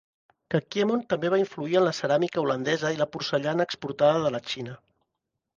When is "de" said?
4.29-4.37